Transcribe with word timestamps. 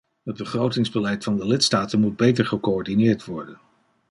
Het 0.23 0.37
begrotingsbeleid 0.37 1.23
van 1.23 1.37
de 1.37 1.45
lidstaten 1.47 1.99
moet 1.99 2.15
beter 2.15 2.45
gecoördineerd 2.45 3.25
worden. 3.25 3.57